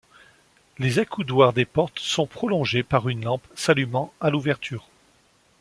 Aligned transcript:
Les 0.79 0.97
accoudoirs 0.97 1.53
des 1.53 1.63
portes 1.65 1.99
sont 1.99 2.25
prolongés 2.25 2.81
par 2.81 3.07
une 3.07 3.23
lampe 3.23 3.45
s'allumant 3.53 4.11
à 4.19 4.31
l'ouverture. 4.31 4.87